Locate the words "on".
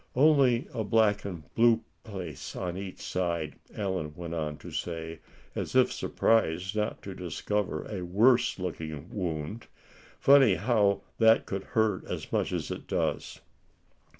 2.55-2.75, 4.33-4.57